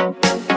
Thank 0.00 0.24
you. 0.24 0.49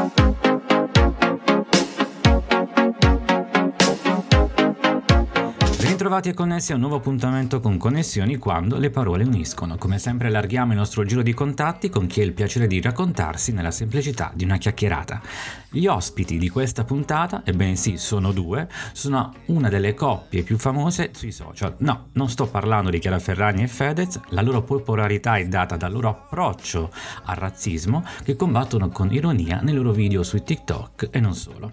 Bentrovati 6.04 6.32
e 6.32 6.38
connessi 6.38 6.74
a 6.74 6.76
un 6.76 6.82
nuovo 6.82 6.98
appuntamento 6.98 7.62
con 7.62 7.78
Connessioni 7.78 8.36
quando 8.36 8.78
le 8.78 8.90
parole 8.90 9.24
uniscono. 9.24 9.78
Come 9.78 10.00
sempre 10.00 10.28
allarghiamo 10.28 10.74
il 10.74 10.78
nostro 10.78 11.06
giro 11.06 11.22
di 11.22 11.34
contatti 11.34 11.88
con 11.88 12.08
chi 12.08 12.20
ha 12.20 12.26
il 12.26 12.34
piacere 12.34 12.68
di 12.68 12.82
raccontarsi 12.82 13.54
nella 13.54 13.72
semplicità 13.72 14.30
di 14.36 14.44
una 14.44 14.58
chiacchierata. 14.58 15.22
Gli 15.70 15.88
ospiti 15.88 16.38
di 16.38 16.50
questa 16.50 16.84
puntata, 16.84 17.44
ebbene 17.46 17.78
sì, 17.78 17.96
sono 17.96 18.34
due, 18.34 18.68
sono 18.92 19.34
una 19.46 19.70
delle 19.70 19.94
coppie 19.94 20.44
più 20.44 20.58
famose 20.58 21.12
sui 21.14 21.32
social. 21.32 21.76
No, 21.78 22.10
non 22.16 22.30
sto 22.30 22.48
parlando 22.48 22.90
di 22.90 23.00
Chiara 23.00 23.18
Ferragni 23.18 23.64
e 23.64 23.68
Fedez, 23.70 24.20
la 24.32 24.42
loro 24.42 24.62
popolarità 24.62 25.38
è 25.38 25.48
data 25.48 25.78
dal 25.78 25.94
loro 25.94 26.10
approccio 26.10 26.92
al 27.24 27.38
razzismo 27.38 28.04
che 28.26 28.36
combattono 28.36 28.90
con 28.90 29.10
ironia 29.14 29.62
nei 29.62 29.74
loro 29.74 29.94
video 29.94 30.22
su 30.22 30.44
TikTok 30.44 31.08
e 31.12 31.22
non 31.22 31.34
solo. 31.34 31.72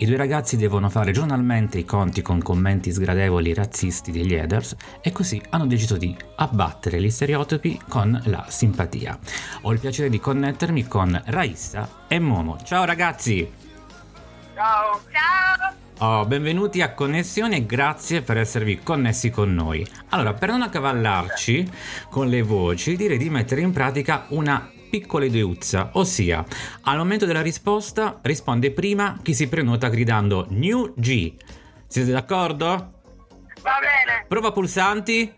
I 0.00 0.06
due 0.06 0.16
ragazzi 0.16 0.56
devono 0.56 0.88
fare 0.88 1.12
giornalmente 1.12 1.76
i 1.76 1.84
conti 1.84 2.22
con 2.22 2.40
commenti 2.40 2.90
sgradevoli 2.90 3.52
razzisti 3.52 4.10
degli 4.10 4.34
haters 4.34 4.74
e 5.02 5.12
così 5.12 5.42
hanno 5.50 5.66
deciso 5.66 5.98
di 5.98 6.16
abbattere 6.36 7.02
gli 7.02 7.10
stereotipi 7.10 7.78
con 7.86 8.18
la 8.24 8.46
simpatia. 8.48 9.18
Ho 9.60 9.72
il 9.72 9.78
piacere 9.78 10.08
di 10.08 10.18
connettermi 10.18 10.88
con 10.88 11.20
Raissa 11.26 12.06
e 12.08 12.18
Momo. 12.18 12.56
Ciao 12.64 12.86
ragazzi! 12.86 13.46
Ciao! 14.54 15.00
Ciao! 15.12 16.20
Oh, 16.20 16.24
benvenuti 16.24 16.80
a 16.80 16.94
Connessione 16.94 17.56
e 17.56 17.66
grazie 17.66 18.22
per 18.22 18.38
esservi 18.38 18.80
connessi 18.82 19.28
con 19.28 19.52
noi. 19.52 19.86
Allora, 20.08 20.32
per 20.32 20.48
non 20.48 20.62
accavallarci 20.62 21.70
con 22.08 22.28
le 22.28 22.40
voci, 22.40 22.96
direi 22.96 23.18
di 23.18 23.28
mettere 23.28 23.60
in 23.60 23.72
pratica 23.72 24.24
una 24.28 24.66
piccola 24.90 25.24
ideuzza, 25.24 25.90
ossia 25.94 26.44
al 26.82 26.98
momento 26.98 27.24
della 27.24 27.40
risposta 27.40 28.18
risponde 28.22 28.72
prima 28.72 29.18
chi 29.22 29.32
si 29.32 29.48
prenota 29.48 29.88
gridando 29.88 30.46
New 30.50 30.92
G. 30.96 31.34
Siete 31.86 32.10
d'accordo? 32.10 32.66
Va 32.66 33.78
bene! 33.80 34.26
Prova 34.28 34.52
pulsanti. 34.52 35.32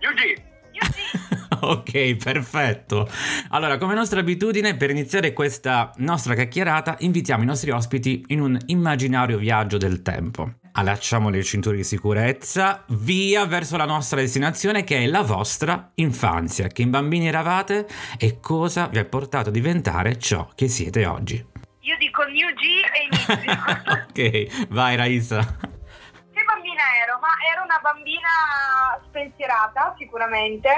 Yugi! 0.00 0.52
ok, 1.60 2.16
perfetto. 2.16 3.08
Allora, 3.50 3.78
come 3.78 3.94
nostra 3.94 4.20
abitudine, 4.20 4.76
per 4.76 4.90
iniziare 4.90 5.32
questa 5.32 5.92
nostra 5.96 6.34
chiacchierata, 6.34 6.96
invitiamo 7.00 7.42
i 7.42 7.46
nostri 7.46 7.70
ospiti 7.70 8.24
in 8.28 8.40
un 8.40 8.58
immaginario 8.66 9.38
viaggio 9.38 9.78
del 9.78 10.02
tempo. 10.02 10.63
Allacciamo 10.76 11.28
le 11.28 11.44
cinture 11.44 11.76
di 11.76 11.84
sicurezza, 11.84 12.82
via 12.88 13.46
verso 13.46 13.76
la 13.76 13.84
nostra 13.84 14.18
destinazione 14.18 14.82
che 14.82 15.04
è 15.04 15.06
la 15.06 15.22
vostra 15.22 15.92
infanzia. 15.94 16.66
Che 16.66 16.84
bambini 16.86 17.28
eravate 17.28 17.86
e 18.18 18.40
cosa 18.40 18.88
vi 18.88 18.98
ha 18.98 19.04
portato 19.04 19.50
a 19.50 19.52
diventare 19.52 20.18
ciò 20.18 20.48
che 20.56 20.66
siete 20.66 21.06
oggi? 21.06 21.36
Io 21.78 21.96
dico 21.96 22.24
New 22.24 22.48
G 22.54 22.62
e 22.92 23.04
inizio. 23.06 23.54
ok, 24.66 24.66
vai 24.70 24.96
Raisa. 24.96 25.38
Che 25.38 26.42
bambina 26.44 26.82
ero? 27.04 27.20
Ma 27.20 27.30
ero 27.52 27.62
una 27.62 27.78
bambina 27.80 28.98
spensierata 29.06 29.94
sicuramente. 29.96 30.68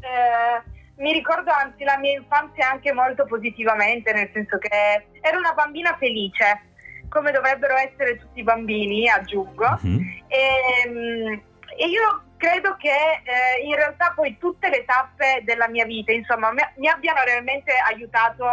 Eh, 0.00 0.62
mi 0.96 1.12
ricordo 1.12 1.50
anzi 1.50 1.84
la 1.84 1.98
mia 1.98 2.12
infanzia 2.12 2.70
anche 2.70 2.94
molto 2.94 3.26
positivamente, 3.26 4.10
nel 4.14 4.30
senso 4.32 4.56
che 4.56 5.06
ero 5.20 5.36
una 5.36 5.52
bambina 5.52 5.94
felice 5.98 6.69
come 7.10 7.32
dovrebbero 7.32 7.76
essere 7.76 8.18
tutti 8.18 8.40
i 8.40 8.44
bambini, 8.44 9.10
aggiungo. 9.10 9.78
Mm-hmm. 9.84 10.08
E, 10.28 11.42
e, 11.76 11.86
io 11.86 12.22
credo 12.36 12.76
che 12.76 12.88
eh, 12.88 13.64
in 13.64 13.74
realtà 13.74 14.12
poi 14.14 14.38
tutte 14.38 14.70
le 14.70 14.84
tappe 14.84 15.42
della 15.44 15.68
mia 15.68 15.84
vita, 15.84 16.12
insomma, 16.12 16.52
mi, 16.52 16.62
mi 16.76 16.88
abbiano 16.88 17.22
realmente 17.24 17.72
aiutato 17.72 18.46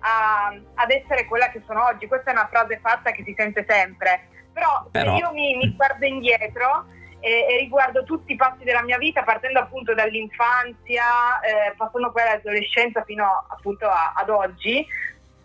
a, 0.00 0.52
ad 0.74 0.90
essere 0.90 1.24
quella 1.26 1.50
che 1.50 1.62
sono 1.66 1.84
oggi. 1.84 2.08
Questa 2.08 2.30
è 2.30 2.32
una 2.32 2.48
frase 2.50 2.80
fatta 2.82 3.12
che 3.12 3.22
si 3.24 3.32
sente 3.36 3.64
sempre, 3.66 4.26
però, 4.52 4.88
però... 4.90 5.16
se 5.16 5.22
io 5.22 5.32
mi, 5.32 5.56
mi 5.56 5.74
guardo 5.76 6.04
indietro 6.04 6.86
e, 7.20 7.46
e, 7.48 7.58
riguardo 7.58 8.02
tutti 8.02 8.32
i 8.32 8.36
passi 8.36 8.64
della 8.64 8.82
mia 8.82 8.98
vita, 8.98 9.22
partendo 9.22 9.60
appunto 9.60 9.94
dall'infanzia, 9.94 11.40
eh, 11.42 11.74
passando 11.76 12.10
poi 12.10 12.22
all'adolescenza 12.22 13.04
fino 13.04 13.46
appunto 13.48 13.86
a, 13.86 14.14
ad 14.16 14.30
oggi, 14.30 14.84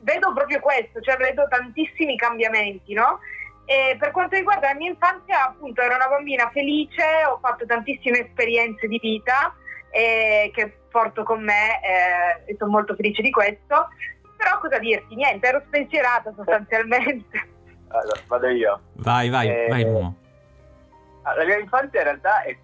vedo 0.06 0.32
proprio 0.34 0.60
questo, 0.60 1.02
cioè 1.02 1.18
vedo 1.18 1.48
tantissimi 1.50 2.16
cambiamenti, 2.16 2.94
no? 2.94 3.20
E 3.66 3.98
per 4.00 4.12
quanto 4.12 4.36
riguarda 4.36 4.68
la 4.68 4.76
mia 4.76 4.92
infanzia, 4.92 5.48
appunto, 5.48 5.82
ero 5.82 5.96
una 5.96 6.08
bambina 6.08 6.50
felice, 6.54 7.04
ho 7.28 7.40
fatto 7.42 7.66
tantissime 7.66 8.20
esperienze 8.20 8.88
di 8.88 9.00
vita 9.00 9.54
eh, 9.90 10.52
che 10.54 10.78
porto 10.92 11.24
con 11.24 11.44
me 11.44 11.82
eh, 11.82 12.52
e 12.52 12.56
sono 12.58 12.72
molto 12.72 12.94
felice 12.94 13.24
di 13.24 13.32
questo. 13.32 13.90
Però 14.38 14.60
cosa 14.60 14.78
dirti? 14.78 15.16
Niente, 15.16 15.48
ero 15.48 15.64
spensierata 15.66 16.32
sostanzialmente. 16.36 17.54
Allora, 17.88 18.20
vado 18.28 18.48
io. 18.48 18.82
Vai, 18.96 19.30
vai, 19.30 19.48
eh, 19.48 19.68
vai. 19.70 19.86
Mo. 19.86 20.16
La 21.24 21.46
mia 21.46 21.60
infanzia 21.60 22.00
in 22.00 22.06
realtà 22.08 22.42
è 22.42 22.58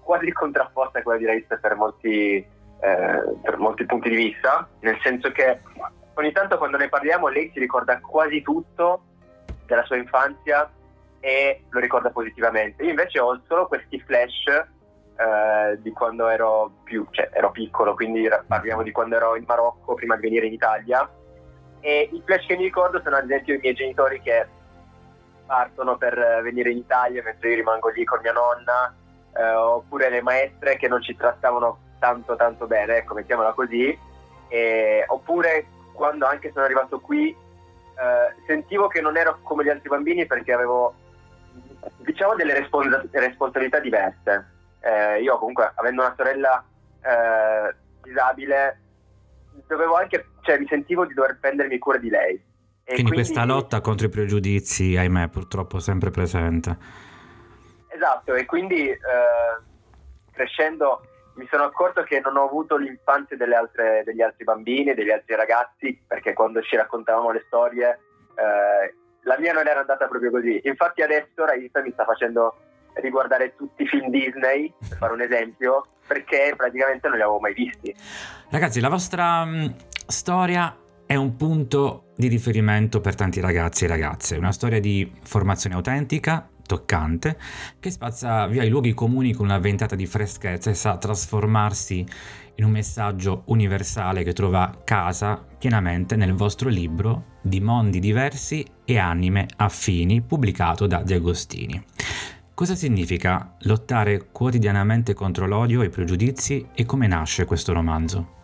quasi 0.00 0.32
contrapposta 0.32 1.00
a 1.00 1.02
quella 1.02 1.18
di 1.18 1.26
Raissa 1.26 1.56
per 1.56 1.74
molti, 1.74 2.36
eh, 2.36 3.22
per 3.42 3.58
molti 3.58 3.84
punti 3.84 4.08
di 4.08 4.16
vista, 4.16 4.66
nel 4.80 4.98
senso 5.02 5.30
che 5.32 5.60
ogni 6.14 6.32
tanto 6.32 6.58
quando 6.58 6.76
ne 6.76 6.88
parliamo 6.88 7.28
lei 7.28 7.50
si 7.52 7.58
ricorda 7.58 8.00
quasi 8.00 8.42
tutto 8.42 9.04
della 9.66 9.84
sua 9.84 9.96
infanzia 9.96 10.70
e 11.20 11.64
lo 11.70 11.80
ricorda 11.80 12.10
positivamente. 12.10 12.82
Io 12.82 12.90
invece 12.90 13.18
ho 13.18 13.40
solo 13.46 13.66
questi 13.66 13.98
flash 14.00 14.46
eh, 15.16 15.80
di 15.80 15.90
quando 15.92 16.28
ero 16.28 16.70
più, 16.84 17.06
cioè 17.10 17.30
ero 17.32 17.50
piccolo, 17.50 17.94
quindi 17.94 18.28
parliamo 18.46 18.82
di 18.82 18.92
quando 18.92 19.16
ero 19.16 19.36
in 19.36 19.44
Marocco 19.46 19.94
prima 19.94 20.16
di 20.16 20.22
venire 20.22 20.46
in 20.46 20.52
Italia. 20.52 21.08
E 21.80 22.08
i 22.12 22.22
flash 22.24 22.46
che 22.46 22.56
mi 22.56 22.64
ricordo 22.64 23.00
sono 23.02 23.16
ad 23.16 23.24
esempio 23.24 23.54
i 23.54 23.58
miei 23.58 23.74
genitori 23.74 24.20
che 24.20 24.46
partono 25.46 25.96
per 25.96 26.40
venire 26.42 26.70
in 26.70 26.78
Italia 26.78 27.22
mentre 27.22 27.50
io 27.50 27.56
rimango 27.56 27.88
lì 27.88 28.04
con 28.04 28.20
mia 28.22 28.32
nonna, 28.32 28.94
eh, 29.36 29.54
oppure 29.54 30.08
le 30.10 30.22
maestre 30.22 30.76
che 30.76 30.88
non 30.88 31.02
ci 31.02 31.16
trattavano 31.16 31.78
tanto 31.98 32.36
tanto 32.36 32.66
bene, 32.66 32.98
ecco, 32.98 33.14
mettiamola 33.14 33.52
così, 33.52 33.98
e, 34.48 35.04
oppure 35.06 35.66
quando 35.94 36.26
anche 36.26 36.50
sono 36.52 36.64
arrivato 36.64 37.00
qui 37.00 37.30
eh, 37.30 38.42
sentivo 38.46 38.88
che 38.88 39.00
non 39.00 39.16
ero 39.16 39.38
come 39.42 39.64
gli 39.64 39.68
altri 39.68 39.88
bambini 39.88 40.26
perché 40.26 40.52
avevo 40.52 40.94
diciamo 41.98 42.34
delle 42.34 42.58
respons- 42.58 43.08
responsabilità 43.12 43.78
diverse. 43.78 44.52
Eh, 44.80 45.22
io 45.22 45.38
comunque 45.38 45.72
avendo 45.74 46.02
una 46.02 46.14
sorella 46.16 46.62
eh, 47.00 47.74
disabile 48.02 48.80
dovevo 49.66 49.96
anche, 49.96 50.26
cioè 50.42 50.58
mi 50.58 50.66
sentivo 50.66 51.06
di 51.06 51.14
dover 51.14 51.38
prendermi 51.40 51.78
cura 51.78 51.98
di 51.98 52.10
lei. 52.10 52.42
Quindi, 52.84 53.02
quindi, 53.02 53.12
questa 53.12 53.44
lotta 53.44 53.80
contro 53.80 54.06
i 54.06 54.10
pregiudizi, 54.10 54.96
ahimè, 54.96 55.28
purtroppo 55.28 55.78
sempre 55.78 56.10
presente. 56.10 56.76
Esatto, 57.88 58.34
e 58.34 58.44
quindi 58.44 58.88
eh, 58.90 58.98
crescendo 60.32 61.06
mi 61.34 61.46
sono 61.50 61.64
accorto 61.64 62.02
che 62.02 62.20
non 62.20 62.36
ho 62.36 62.44
avuto 62.44 62.76
l'infanzia 62.76 63.36
altre, 63.56 64.02
degli 64.04 64.22
altri 64.22 64.44
bambini, 64.44 64.94
degli 64.94 65.10
altri 65.10 65.34
ragazzi, 65.34 66.00
perché 66.06 66.32
quando 66.32 66.62
ci 66.62 66.76
raccontavamo 66.76 67.30
le 67.30 67.44
storie, 67.46 67.98
eh, 68.34 68.94
la 69.22 69.36
mia 69.38 69.52
non 69.52 69.66
era 69.66 69.80
andata 69.80 70.06
proprio 70.06 70.30
così. 70.30 70.60
Infatti 70.64 71.02
adesso 71.02 71.44
Raisa 71.44 71.80
mi 71.80 71.90
sta 71.92 72.04
facendo 72.04 72.54
riguardare 72.94 73.54
tutti 73.56 73.82
i 73.82 73.86
film 73.86 74.10
Disney, 74.10 74.72
per 74.88 74.98
fare 74.98 75.12
un 75.12 75.22
esempio, 75.22 75.84
perché 76.06 76.54
praticamente 76.56 77.08
non 77.08 77.16
li 77.16 77.22
avevo 77.22 77.40
mai 77.40 77.54
visti. 77.54 77.94
Ragazzi, 78.50 78.80
la 78.80 78.88
vostra 78.88 79.44
mh, 79.44 79.56
mm, 79.56 79.66
storia 80.06 80.76
è 81.06 81.16
un 81.16 81.36
punto 81.36 82.12
di 82.16 82.28
riferimento 82.28 83.00
per 83.00 83.14
tanti 83.14 83.40
ragazzi 83.40 83.84
e 83.84 83.88
ragazze, 83.88 84.36
una 84.36 84.52
storia 84.52 84.80
di 84.80 85.10
formazione 85.22 85.74
autentica, 85.74 86.48
toccante, 86.66 87.38
che 87.80 87.90
spazza 87.90 88.46
via 88.46 88.62
i 88.62 88.68
luoghi 88.68 88.94
comuni 88.94 89.32
con 89.32 89.46
una 89.46 89.58
ventata 89.58 89.94
di 89.94 90.06
freschezza 90.06 90.70
e 90.70 90.74
sa 90.74 90.96
trasformarsi 90.96 92.06
in 92.56 92.64
un 92.64 92.70
messaggio 92.70 93.42
universale 93.46 94.22
che 94.22 94.32
trova 94.32 94.82
casa 94.84 95.44
pienamente 95.58 96.16
nel 96.16 96.34
vostro 96.34 96.68
libro 96.68 97.32
di 97.40 97.60
mondi 97.60 97.98
diversi 97.98 98.64
e 98.84 98.98
anime 98.98 99.46
affini 99.56 100.20
pubblicato 100.22 100.86
da 100.86 101.02
De 101.02 101.14
Agostini. 101.14 101.84
Cosa 102.54 102.76
significa 102.76 103.56
lottare 103.62 104.28
quotidianamente 104.30 105.12
contro 105.12 105.46
l'odio 105.46 105.82
e 105.82 105.86
i 105.86 105.90
pregiudizi 105.90 106.68
e 106.72 106.86
come 106.86 107.08
nasce 107.08 107.46
questo 107.46 107.72
romanzo? 107.72 108.42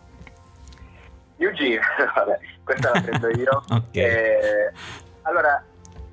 Yuji, 1.37 1.79
vabbè, 2.15 2.39
questa 2.63 2.91
la 2.93 3.01
prendo 3.01 3.29
io. 3.29 3.63
okay. 3.71 4.03
eh, 4.03 4.71
allora, 5.21 5.63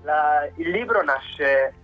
la, 0.02 0.48
il 0.56 0.70
libro 0.70 1.02
nasce 1.02 1.74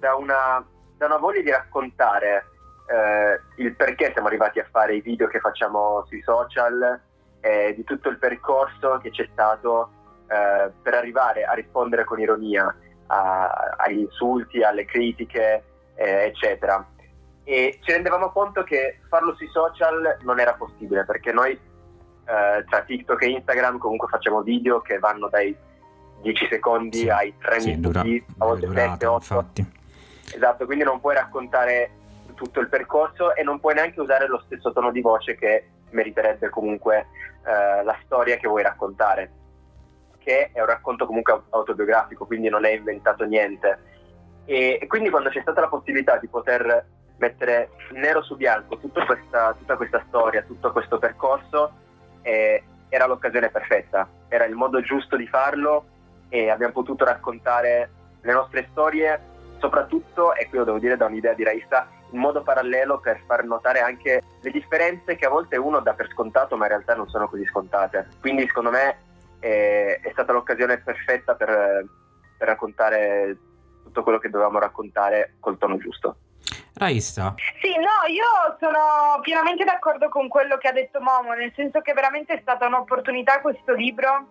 da 0.00 0.16
una, 0.16 0.66
da 0.96 1.06
una 1.06 1.18
voglia 1.18 1.42
di 1.42 1.50
raccontare 1.50 2.46
eh, 2.86 3.62
il 3.62 3.76
perché 3.76 4.10
siamo 4.12 4.26
arrivati 4.26 4.58
a 4.58 4.66
fare 4.68 4.96
i 4.96 5.00
video 5.00 5.28
che 5.28 5.38
facciamo 5.38 6.04
sui 6.08 6.22
social, 6.22 7.00
eh, 7.40 7.74
di 7.76 7.84
tutto 7.84 8.08
il 8.08 8.18
percorso 8.18 8.98
che 8.98 9.10
c'è 9.10 9.28
stato 9.30 9.90
eh, 10.26 10.70
per 10.82 10.94
arrivare 10.94 11.44
a 11.44 11.52
rispondere 11.52 12.04
con 12.04 12.18
ironia 12.18 12.74
a, 13.06 13.74
agli 13.76 14.00
insulti, 14.00 14.62
alle 14.62 14.84
critiche, 14.86 15.62
eh, 15.94 16.24
eccetera. 16.24 16.84
E 17.44 17.78
ci 17.82 17.92
rendevamo 17.92 18.30
conto 18.30 18.62
che 18.64 19.00
farlo 19.08 19.34
sui 19.34 19.48
social 19.48 20.18
non 20.22 20.40
era 20.40 20.54
possibile 20.54 21.04
perché 21.04 21.32
noi 21.32 21.52
eh, 21.52 22.64
tra 22.68 22.82
TikTok 22.82 23.22
e 23.22 23.30
Instagram 23.30 23.78
comunque 23.78 24.08
facciamo 24.08 24.42
video 24.42 24.80
che 24.80 24.98
vanno 24.98 25.28
dai 25.28 25.56
10 26.22 26.46
secondi 26.50 26.98
Sì, 26.98 27.08
ai 27.08 27.34
3 27.38 27.60
sì, 27.60 27.70
minuti, 27.70 27.88
dura- 27.88 28.00
a 28.00 28.46
volte 28.46 28.66
durata, 28.66 28.90
7, 28.90 29.06
8. 29.06 29.16
infatti. 29.16 29.78
Esatto, 30.32 30.64
quindi 30.64 30.84
non 30.84 31.00
puoi 31.00 31.14
raccontare 31.14 31.92
tutto 32.34 32.60
il 32.60 32.68
percorso 32.68 33.34
e 33.34 33.42
non 33.42 33.60
puoi 33.60 33.74
neanche 33.74 34.00
usare 34.00 34.26
lo 34.26 34.40
stesso 34.46 34.72
tono 34.72 34.90
di 34.90 35.00
voce 35.00 35.36
che 35.36 35.68
meriterebbe 35.90 36.48
comunque 36.48 37.06
eh, 37.44 37.82
la 37.82 37.98
storia 38.04 38.36
che 38.36 38.48
vuoi 38.48 38.62
raccontare, 38.62 39.30
che 40.18 40.50
è 40.52 40.60
un 40.60 40.66
racconto 40.66 41.06
comunque 41.06 41.32
au- 41.32 41.44
autobiografico, 41.50 42.26
quindi 42.26 42.48
non 42.48 42.64
è 42.64 42.70
inventato 42.70 43.24
niente. 43.24 43.78
E, 44.44 44.78
e 44.80 44.86
quindi 44.86 45.10
quando 45.10 45.28
c'è 45.28 45.40
stata 45.40 45.60
la 45.60 45.68
possibilità 45.68 46.16
di 46.16 46.28
poter 46.28 46.86
mettere 47.18 47.70
nero 47.92 48.22
su 48.22 48.36
bianco 48.36 48.78
tutta 48.78 49.04
questa, 49.04 49.54
tutta 49.58 49.76
questa 49.76 50.02
storia, 50.08 50.42
tutto 50.42 50.72
questo 50.72 50.98
percorso, 50.98 51.72
eh, 52.22 52.62
era 52.88 53.06
l'occasione 53.06 53.50
perfetta, 53.50 54.08
era 54.28 54.44
il 54.46 54.54
modo 54.54 54.80
giusto 54.80 55.16
di 55.16 55.26
farlo 55.26 55.84
e 56.28 56.48
abbiamo 56.48 56.72
potuto 56.72 57.04
raccontare 57.04 57.90
le 58.22 58.32
nostre 58.32 58.68
storie 58.70 59.20
soprattutto, 59.60 60.34
e 60.34 60.48
qui 60.48 60.58
lo 60.58 60.64
devo 60.64 60.78
dire 60.78 60.96
da 60.96 61.06
un'idea 61.06 61.34
di 61.34 61.44
Raissa, 61.44 61.88
in 62.10 62.18
modo 62.18 62.42
parallelo 62.42 62.98
per 62.98 63.20
far 63.26 63.44
notare 63.44 63.80
anche 63.80 64.22
le 64.40 64.50
differenze 64.50 65.14
che 65.14 65.26
a 65.26 65.30
volte 65.30 65.56
uno 65.56 65.80
dà 65.80 65.92
per 65.92 66.08
scontato, 66.10 66.56
ma 66.56 66.64
in 66.64 66.70
realtà 66.70 66.94
non 66.94 67.08
sono 67.08 67.28
così 67.28 67.44
scontate. 67.46 68.08
Quindi 68.20 68.46
secondo 68.46 68.70
me 68.70 68.98
eh, 69.40 70.00
è 70.02 70.10
stata 70.10 70.32
l'occasione 70.32 70.78
perfetta 70.78 71.34
per, 71.34 71.84
per 72.36 72.48
raccontare 72.48 73.36
tutto 73.84 74.02
quello 74.02 74.18
che 74.18 74.30
dovevamo 74.30 74.58
raccontare 74.58 75.36
col 75.38 75.58
tono 75.58 75.76
giusto. 75.76 76.16
Raissa, 76.74 77.34
Sì, 77.60 77.74
no, 77.76 78.08
io 78.08 78.56
sono 78.58 79.20
pienamente 79.20 79.64
d'accordo 79.64 80.08
con 80.08 80.28
quello 80.28 80.56
che 80.56 80.68
ha 80.68 80.72
detto 80.72 81.00
Momo, 81.00 81.34
nel 81.34 81.52
senso 81.54 81.80
che 81.80 81.92
veramente 81.92 82.34
è 82.34 82.38
stata 82.40 82.66
un'opportunità 82.66 83.40
questo 83.40 83.74
libro, 83.74 84.28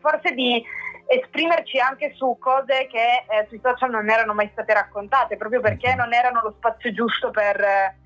forse 0.00 0.32
di 0.32 0.64
esprimerci 1.12 1.80
anche 1.80 2.14
su 2.14 2.36
cose 2.38 2.86
che 2.86 3.24
eh, 3.28 3.46
sui 3.48 3.58
social 3.60 3.90
non 3.90 4.08
erano 4.08 4.32
mai 4.32 4.48
state 4.52 4.72
raccontate, 4.72 5.36
proprio 5.36 5.60
perché 5.60 5.96
non 5.96 6.14
erano 6.14 6.40
lo 6.40 6.54
spazio 6.56 6.92
giusto 6.92 7.30
per, 7.30 7.60
eh, 7.60 7.96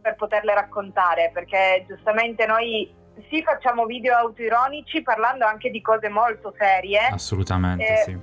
per 0.00 0.14
poterle 0.14 0.54
raccontare, 0.54 1.30
perché 1.34 1.84
giustamente 1.86 2.46
noi 2.46 2.90
sì 3.28 3.42
facciamo 3.42 3.84
video 3.84 4.16
autoironici 4.16 5.02
parlando 5.02 5.44
anche 5.44 5.68
di 5.68 5.82
cose 5.82 6.08
molto 6.08 6.54
serie, 6.56 7.00
assolutamente 7.10 7.86
Eh, 7.86 7.96
sì. 7.96 8.18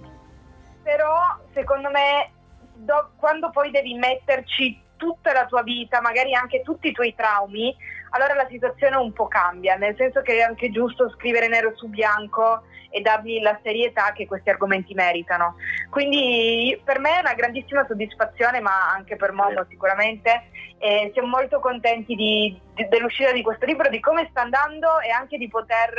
però 0.82 1.20
secondo 1.54 1.92
me 1.92 2.32
do- 2.74 3.12
quando 3.18 3.52
poi 3.52 3.70
devi 3.70 3.94
metterci 3.94 4.90
tutta 4.98 5.34
la 5.34 5.46
tua 5.46 5.62
vita, 5.62 6.02
magari 6.02 6.34
anche 6.34 6.62
tutti 6.64 6.88
i 6.88 6.92
tuoi 6.92 7.14
traumi, 7.14 7.76
allora 8.12 8.34
la 8.34 8.48
situazione 8.50 8.96
un 8.96 9.13
po' 9.13 9.28
cambia, 9.28 9.75
nel 9.75 9.96
senso 9.98 10.22
che 10.22 10.38
è 10.38 10.42
anche 10.42 10.72
giusto 10.72 11.10
scrivere 11.12 11.48
nero 11.48 11.75
su 11.75 11.88
bianco 11.88 12.63
e 12.90 13.00
dargli 13.02 13.42
la 13.42 13.58
serietà 13.63 14.12
che 14.12 14.28
questi 14.28 14.50
argomenti 14.50 14.94
meritano. 14.94 15.56
Quindi 15.90 16.80
per 16.84 17.00
me 17.00 17.18
è 17.18 17.19
una 17.19 17.34
grandissima 17.34 17.86
soddisfazione, 17.88 18.60
ma 18.60 18.92
anche 18.92 19.16
per 19.16 19.31
Momo 19.31 19.66
sicuramente. 19.69 20.44
E 20.78 21.10
siamo 21.13 21.30
molto 21.30 21.60
contenti 21.60 22.16
di- 22.16 22.60
di- 22.74 22.88
dell'uscita 22.90 23.31
di 23.31 23.42
questo 23.42 23.66
libro, 23.66 23.90
di 23.90 24.00
come 24.00 24.28
sta 24.30 24.42
andando 24.42 25.00
e 25.00 25.10
anche 25.10 25.38
di 25.38 25.48
poter 25.48 25.94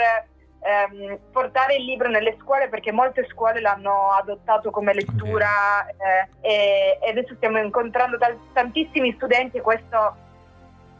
ehm, 0.65 1.19
portare 1.33 1.77
il 1.77 1.85
libro 1.85 2.09
nelle 2.09 2.37
scuole 2.41 2.69
perché 2.69 2.93
molte 2.93 3.27
scuole 3.31 3.61
l'hanno 3.61 4.13
adottato 4.13 4.71
come 4.71 4.95
lettura 4.95 5.87
eh, 5.87 6.29
e, 6.41 6.99
e 7.03 7.11
adesso 7.11 7.35
stiamo 7.37 7.59
incontrando 7.59 8.17
tantissimi 8.53 9.13
studenti 9.15 9.57
e 9.57 9.61
questo 9.61 10.17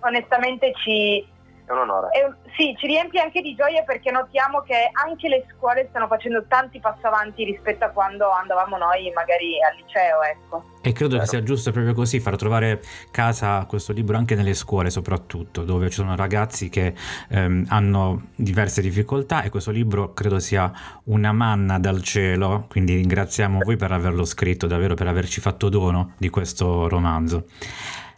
onestamente 0.03 0.73
ci, 0.83 1.27
È 1.65 1.73
un 1.73 1.79
onore. 1.79 2.09
è 2.11 2.29
sì, 2.55 2.75
ci 2.79 2.87
riempie 2.87 3.19
anche 3.23 3.41
di 3.41 3.55
gioia 3.55 3.83
perché 3.83 4.11
notiamo 4.11 4.61
che 4.61 4.91
anche 4.93 5.27
le 5.29 5.47
scuole 5.57 5.87
stanno 5.89 6.07
facendo 6.07 6.45
tanti 6.47 6.79
passi 6.81 7.07
avanti 7.07 7.45
rispetto 7.45 7.85
a 7.87 7.89
quando 7.89 8.31
andavamo 8.31 8.77
noi 8.77 9.11
magari 9.15 9.57
al 9.63 9.75
liceo. 9.77 10.23
Ecco. 10.23 10.65
E 10.83 10.93
credo 10.93 11.13
che 11.13 11.21
Vero. 11.21 11.31
sia 11.31 11.43
giusto 11.43 11.71
proprio 11.71 11.95
così, 11.95 12.21
far 12.21 12.37
trovare 12.37 12.83
casa 13.11 13.57
a 13.57 13.65
questo 13.65 13.95
libro 13.95 14.19
anche 14.19 14.35
nelle 14.35 14.53
scuole 14.53 14.91
soprattutto, 14.91 15.63
dove 15.63 15.89
ci 15.89 15.95
sono 15.95 16.15
ragazzi 16.15 16.69
che 16.69 16.93
ehm, 17.31 17.65
hanno 17.69 18.27
diverse 18.35 18.83
difficoltà 18.83 19.43
e 19.43 19.49
questo 19.49 19.71
libro 19.71 20.13
credo 20.13 20.41
sia 20.41 20.71
una 21.05 21.33
manna 21.33 21.79
dal 21.79 22.03
cielo, 22.03 22.67
quindi 22.69 22.97
ringraziamo 22.97 23.61
voi 23.65 23.77
per 23.77 23.93
averlo 23.93 24.27
scritto, 24.27 24.67
davvero 24.67 24.93
per 24.95 25.07
averci 25.07 25.41
fatto 25.41 25.71
dono 25.71 26.13
di 26.19 26.29
questo 26.29 26.87
romanzo. 26.87 27.47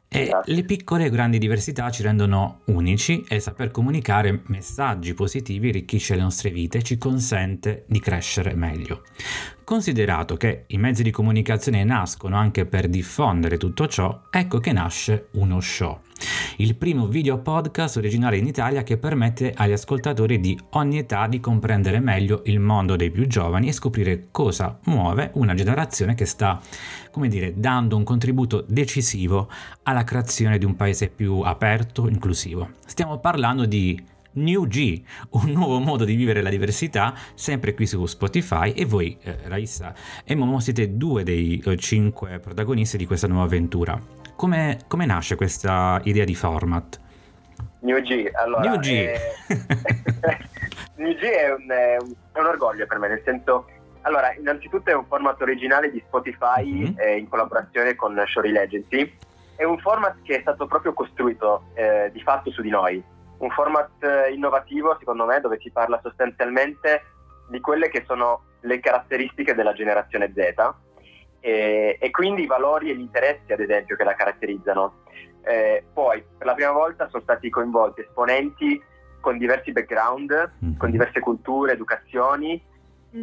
E 0.08 0.30
le 0.44 0.64
piccole 0.64 1.06
e 1.06 1.10
grandi 1.10 1.38
diversità 1.38 1.90
ci 1.90 2.02
rendono 2.02 2.60
unici 2.66 3.24
e 3.26 3.40
saper 3.40 3.72
comunicare 3.72 4.42
messaggi 4.46 5.12
positivi 5.12 5.70
arricchisce 5.70 6.14
le 6.14 6.22
nostre 6.22 6.50
vite 6.50 6.78
e 6.78 6.82
ci 6.82 6.98
consente 6.98 7.84
di 7.88 7.98
crescere 7.98 8.54
meglio. 8.54 9.02
Considerato 9.64 10.36
che 10.36 10.64
i 10.68 10.78
mezzi 10.78 11.02
di 11.02 11.10
comunicazione 11.10 11.82
nascono 11.82 12.36
anche 12.36 12.64
per 12.64 12.88
diffondere 12.88 13.56
tutto 13.56 13.88
ciò, 13.88 14.22
ecco 14.30 14.60
che 14.60 14.72
nasce 14.72 15.28
uno 15.32 15.58
show. 15.60 16.00
Il 16.58 16.76
primo 16.76 17.08
video 17.08 17.38
podcast 17.38 17.96
originale 17.96 18.37
in 18.37 18.46
Italia 18.46 18.84
che 18.84 18.96
permette 18.96 19.52
agli 19.56 19.72
ascoltatori 19.72 20.38
di 20.38 20.56
ogni 20.70 20.99
età 20.99 21.26
di 21.26 21.40
comprendere 21.40 21.99
meglio 21.99 22.43
il 22.44 22.61
mondo 22.61 22.94
dei 22.94 23.11
più 23.11 23.26
giovani 23.26 23.66
e 23.66 23.72
scoprire 23.72 24.28
cosa 24.31 24.78
muove 24.84 25.31
una 25.34 25.55
generazione 25.55 26.14
che 26.14 26.26
sta, 26.26 26.61
come 27.11 27.26
dire, 27.26 27.55
dando 27.56 27.96
un 27.96 28.05
contributo 28.05 28.64
decisivo 28.69 29.50
alla 29.82 30.05
creazione 30.05 30.56
di 30.58 30.64
un 30.64 30.76
paese 30.76 31.08
più 31.08 31.40
aperto, 31.40 32.08
inclusivo. 32.08 32.70
Stiamo 32.87 33.19
parlando 33.19 33.66
di 33.66 34.00
New 34.34 34.66
G, 34.69 35.02
un 35.31 35.50
nuovo 35.50 35.81
modo 35.81 36.05
di 36.05 36.14
vivere 36.14 36.40
la 36.40 36.50
diversità, 36.50 37.14
sempre 37.34 37.75
qui 37.75 37.87
su 37.87 38.06
Spotify 38.06 38.70
e 38.70 38.84
voi, 38.84 39.16
eh, 39.22 39.38
Raissa 39.44 39.93
e 40.25 40.34
Momo, 40.37 40.61
siete 40.61 40.96
due 40.96 41.25
dei 41.25 41.61
eh, 41.64 41.76
cinque 41.76 42.38
protagonisti 42.38 42.96
di 42.96 43.06
questa 43.06 43.26
nuova 43.26 43.44
avventura. 43.44 44.24
Come, 44.36 44.78
come 44.88 45.06
nasce 45.06 45.36
questa 45.36 46.00
idea 46.04 46.25
di 46.25 46.34
format? 46.34 47.00
New 47.81 48.00
G, 48.00 48.31
allora, 48.34 48.62
New 48.70 48.78
G. 48.81 48.88
eh, 48.88 49.20
New 50.96 51.12
G 51.14 51.20
è 51.22 51.52
un, 51.52 51.70
è 51.70 51.96
un- 52.00 52.14
è 52.32 52.38
un 52.40 52.46
orgoglio 52.46 52.86
per 52.86 52.98
me, 52.98 53.08
nel 53.08 53.22
senso, 53.25 53.66
allora, 54.02 54.32
innanzitutto 54.34 54.90
è 54.90 54.94
un 54.94 55.06
format 55.06 55.40
originale 55.40 55.90
di 55.90 56.02
Spotify 56.06 56.64
Mhm. 56.88 56.94
eh, 56.98 57.16
in 57.19 57.28
collaborazione 57.28 57.94
con 57.94 58.20
Showreel 58.26 58.56
Agency. 58.56 59.16
È 59.56 59.62
un 59.64 59.78
format 59.78 60.16
che 60.22 60.38
è 60.38 60.40
stato 60.40 60.66
proprio 60.66 60.92
costruito 60.94 61.66
eh, 61.75 62.10
di 62.12 62.20
fatto 62.22 62.50
su 62.50 62.60
di 62.60 62.70
noi. 62.70 63.02
Un 63.38 63.50
format 63.50 63.90
eh, 64.02 64.32
innovativo, 64.32 64.96
secondo 64.98 65.25
me, 65.26 65.38
dove 65.40 65.58
si 65.60 65.70
parla 65.70 66.00
sostanzialmente 66.02 67.02
di 67.50 67.60
quelle 67.60 67.88
che 67.88 68.02
sono 68.06 68.42
le 68.62 68.80
caratteristiche 68.80 69.54
della 69.54 69.75
generazione 69.75 70.32
Z 70.35 70.75
e, 71.44 71.98
e 72.00 72.10
quindi 72.10 72.44
i 72.44 72.46
valori 72.46 72.88
e 72.88 72.96
gli 72.96 73.00
interessi, 73.00 73.52
ad 73.52 73.60
esempio, 73.60 73.96
che 73.96 74.04
la 74.04 74.14
caratterizzano. 74.14 75.02
Eh, 75.42 75.84
poi, 75.92 76.24
per 76.38 76.46
la 76.46 76.54
prima 76.54 76.70
volta 76.72 77.06
sono 77.10 77.22
stati 77.22 77.50
coinvolti 77.50 78.00
esponenti 78.00 78.82
con 79.20 79.36
diversi 79.36 79.70
background, 79.70 80.52
Mhm. 80.60 80.78
con 80.78 80.90
diverse 80.90 81.20
culture, 81.20 81.72
educazioni, 81.72 82.62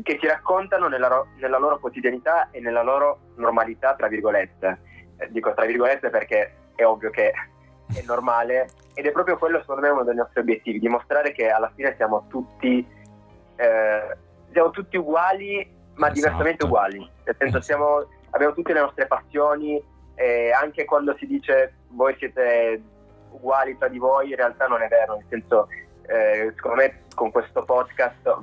che 0.03 0.19
ci 0.19 0.27
raccontano 0.27 0.87
nella, 0.87 1.07
ro- 1.07 1.27
nella 1.37 1.57
loro 1.57 1.79
quotidianità 1.79 2.49
e 2.51 2.59
nella 2.59 2.83
loro 2.83 3.21
normalità, 3.37 3.95
tra 3.95 4.07
virgolette. 4.07 4.79
Eh, 5.17 5.31
dico 5.31 5.51
tra 5.55 5.65
virgolette 5.65 6.11
perché 6.11 6.53
è 6.75 6.85
ovvio 6.85 7.09
che 7.09 7.31
è 7.31 8.01
normale 8.05 8.69
ed 8.93 9.07
è 9.07 9.11
proprio 9.11 9.37
quello, 9.39 9.59
secondo 9.61 9.81
me, 9.81 9.89
uno 9.89 10.03
dei 10.03 10.15
nostri 10.15 10.41
obiettivi, 10.41 10.77
dimostrare 10.77 11.31
che 11.31 11.49
alla 11.49 11.71
fine 11.75 11.95
siamo 11.97 12.25
tutti, 12.29 12.85
eh, 13.55 14.17
siamo 14.51 14.69
tutti 14.69 14.95
uguali, 14.95 15.79
ma 16.01 16.08
Esatto. 16.08 16.13
diversamente 16.13 16.65
uguali. 16.65 16.98
Nel 16.98 17.36
senso, 17.38 17.58
Esatto. 17.58 17.62
siamo- 17.63 18.08
abbiamo 18.31 18.53
tutte 18.55 18.74
le 18.74 18.79
nostre 18.81 19.05
passioni, 19.05 19.81
e 20.15 20.51
anche 20.51 20.84
quando 20.86 21.15
si 21.17 21.27
dice 21.27 21.74
voi 21.89 22.15
siete 22.17 22.81
uguali 23.31 23.77
tra 23.77 23.88
di 23.88 24.00
voi, 24.00 24.29
in 24.29 24.36
realtà 24.36 24.65
non 24.67 24.81
è 24.81 24.88
vero, 24.88 25.15
nel 25.15 25.25
senso, 25.29 25.67
eh, 26.08 26.51
secondo 26.55 26.77
me 26.77 27.03
con 27.15 27.29
questo 27.31 27.63
podcast, 27.63 28.36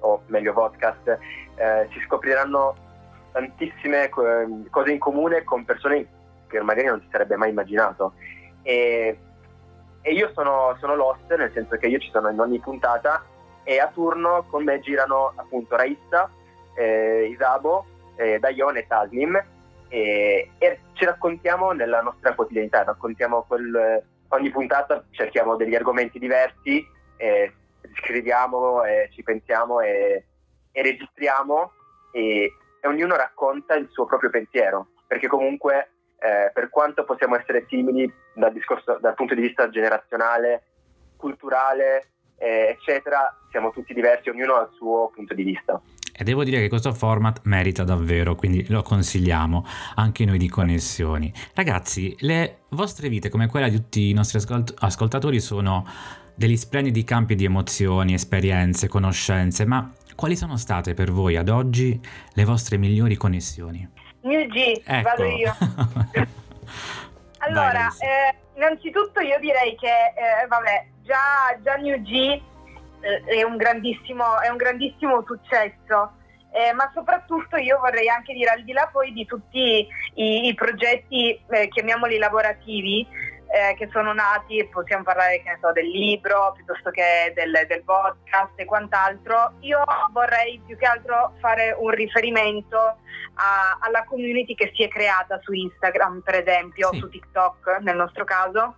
o 0.00 0.22
meglio 0.26 0.52
podcast, 0.52 1.06
eh, 1.54 1.88
si 1.92 2.00
scopriranno 2.06 2.74
tantissime 3.32 4.08
co- 4.08 4.22
cose 4.70 4.90
in 4.92 4.98
comune 4.98 5.44
con 5.44 5.64
persone 5.64 6.06
che 6.48 6.60
magari 6.60 6.88
non 6.88 7.00
si 7.00 7.08
sarebbe 7.10 7.36
mai 7.36 7.50
immaginato. 7.50 8.12
E, 8.62 9.18
e 10.02 10.12
io 10.12 10.30
sono, 10.34 10.76
sono 10.78 10.94
l'host, 10.94 11.32
nel 11.36 11.52
senso 11.52 11.76
che 11.76 11.86
io 11.86 11.98
ci 11.98 12.10
sono 12.10 12.28
in 12.28 12.38
ogni 12.40 12.58
puntata 12.58 13.24
e 13.62 13.78
a 13.78 13.88
turno 13.88 14.44
con 14.50 14.62
me 14.62 14.78
girano 14.80 15.32
appunto 15.36 15.74
Raissa, 15.76 16.30
eh, 16.76 17.28
Isabo, 17.30 17.86
eh, 18.16 18.38
Dayon 18.38 18.76
e 18.76 18.86
Tasnim 18.86 19.42
e, 19.88 20.50
e 20.58 20.78
ci 20.92 21.04
raccontiamo 21.04 21.72
nella 21.72 22.00
nostra 22.00 22.34
quotidianità, 22.34 22.82
raccontiamo 22.84 23.44
quel, 23.46 24.02
ogni 24.28 24.50
puntata 24.50 25.04
cerchiamo 25.10 25.56
degli 25.56 25.74
argomenti 25.74 26.18
diversi, 26.18 26.86
e 27.16 27.52
scriviamo, 28.02 28.82
ci 29.12 29.22
pensiamo 29.22 29.80
e, 29.80 30.24
e 30.72 30.82
registriamo 30.82 31.70
e, 32.12 32.52
e 32.80 32.88
ognuno 32.88 33.16
racconta 33.16 33.74
il 33.74 33.88
suo 33.90 34.04
proprio 34.06 34.30
pensiero, 34.30 34.88
perché 35.06 35.28
comunque 35.28 35.90
eh, 36.18 36.50
per 36.52 36.70
quanto 36.70 37.04
possiamo 37.04 37.36
essere 37.36 37.66
simili 37.68 38.12
dal, 38.34 38.52
discorso, 38.52 38.98
dal 39.00 39.14
punto 39.14 39.34
di 39.34 39.42
vista 39.42 39.68
generazionale, 39.68 40.64
culturale, 41.16 42.08
eh, 42.38 42.76
eccetera, 42.76 43.34
siamo 43.50 43.70
tutti 43.70 43.94
diversi, 43.94 44.30
ognuno 44.30 44.54
ha 44.54 44.62
il 44.62 44.74
suo 44.74 45.10
punto 45.14 45.34
di 45.34 45.42
vista. 45.42 45.80
E 46.16 46.22
devo 46.22 46.44
dire 46.44 46.60
che 46.60 46.68
questo 46.68 46.92
format 46.92 47.40
merita 47.44 47.82
davvero, 47.82 48.36
quindi 48.36 48.64
lo 48.68 48.82
consigliamo 48.82 49.64
anche 49.96 50.24
noi 50.24 50.38
di 50.38 50.48
Connessioni. 50.48 51.32
Ragazzi, 51.54 52.14
le 52.20 52.58
vostre 52.70 53.08
vite, 53.08 53.28
come 53.28 53.48
quella 53.48 53.68
di 53.68 53.76
tutti 53.76 54.10
i 54.10 54.12
nostri 54.12 54.38
ascolt- 54.38 54.74
ascoltatori, 54.78 55.40
sono 55.40 55.84
degli 56.36 56.56
splendidi 56.56 57.02
campi 57.02 57.34
di 57.34 57.44
emozioni, 57.44 58.14
esperienze, 58.14 58.86
conoscenze, 58.86 59.64
ma 59.66 59.92
quali 60.14 60.36
sono 60.36 60.56
state 60.56 60.94
per 60.94 61.10
voi 61.10 61.36
ad 61.36 61.48
oggi 61.48 62.00
le 62.32 62.44
vostre 62.44 62.76
migliori 62.76 63.16
connessioni? 63.16 63.88
New 64.22 64.46
G, 64.46 64.82
Ecco. 64.84 65.08
vado 65.08 65.24
io. 65.24 65.56
allora, 67.38 67.72
Larissa. 67.72 68.04
eh, 68.04 68.34
innanzitutto 68.54 69.20
io 69.20 69.38
direi 69.40 69.74
che, 69.76 69.88
eh, 69.88 70.46
vabbè, 70.46 70.86
già, 71.02 71.58
già 71.62 71.74
New 71.74 72.00
G 72.02 72.40
è, 73.26 73.42
un 73.42 73.56
grandissimo, 73.56 74.40
è 74.40 74.48
un 74.48 74.56
grandissimo 74.56 75.22
successo. 75.26 76.12
Eh, 76.52 76.72
ma 76.72 76.88
soprattutto 76.94 77.56
io 77.56 77.80
vorrei 77.80 78.08
anche 78.08 78.32
dire 78.32 78.50
al 78.50 78.62
di 78.62 78.72
là 78.72 78.88
poi 78.92 79.12
di 79.12 79.26
tutti 79.26 79.88
i, 80.14 80.46
i 80.46 80.54
progetti, 80.54 81.36
eh, 81.50 81.66
chiamiamoli 81.68 82.16
lavorativi, 82.16 83.04
eh, 83.54 83.74
che 83.74 83.88
sono 83.92 84.12
nati, 84.12 84.64
possiamo 84.72 85.02
parlare 85.02 85.42
che 85.42 85.48
ne 85.50 85.58
so, 85.60 85.72
del 85.72 85.88
libro 85.88 86.52
piuttosto 86.54 86.90
che 86.90 87.32
del, 87.34 87.64
del 87.66 87.82
podcast 87.82 88.52
e 88.54 88.64
quant'altro, 88.64 89.54
io 89.60 89.82
vorrei 90.12 90.60
più 90.64 90.76
che 90.76 90.86
altro 90.86 91.34
fare 91.40 91.74
un 91.76 91.90
riferimento 91.90 92.78
a- 92.78 93.78
alla 93.80 94.04
community 94.04 94.54
che 94.54 94.70
si 94.74 94.84
è 94.84 94.88
creata 94.88 95.40
su 95.42 95.52
Instagram, 95.52 96.20
per 96.20 96.36
esempio, 96.36 96.90
Sì. 96.92 96.98
su 96.98 97.08
TikTok 97.08 97.78
nel 97.80 97.96
nostro 97.96 98.24
caso, 98.24 98.74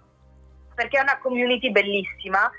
perché 0.74 0.98
è 0.98 1.02
una 1.02 1.18
community 1.18 1.70
bellissima 1.70 2.50